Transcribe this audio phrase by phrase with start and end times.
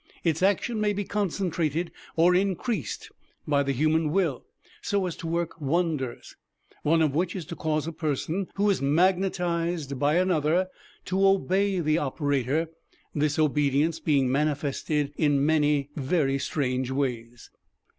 [0.23, 3.11] Its action may be concentrated or increased
[3.47, 4.43] by the human will,
[4.81, 6.35] so as to work wonders,
[6.81, 10.67] one of which is to cause a person who is magnetized by another
[11.05, 12.67] to obey the operator,
[13.13, 17.51] this obedience being manifested in many very strange ways.